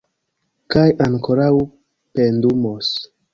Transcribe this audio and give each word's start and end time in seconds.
Kaj 0.75 0.85
ankoraŭ 1.07 1.51
pendumos. 2.21 2.91